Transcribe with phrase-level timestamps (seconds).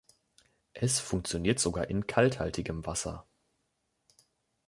[0.73, 3.27] Es funktioniert sogar in kalkhaltigem Wasser.